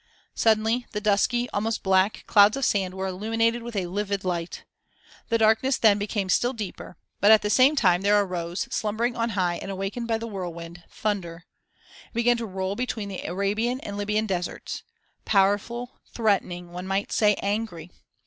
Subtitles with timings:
[0.33, 4.63] Suddenly, the dusky, almost black, clouds of sand were illumined with a livid light.
[5.29, 9.29] The darkness then became still deeper, but at the same time there arose, slumbering on
[9.37, 11.45] high and awakened by the whirlwind, thunder;
[12.07, 14.81] it began to roll between the Arabian and Libyan deserts,
[15.23, 17.91] powerful, threatening, one might say, angry.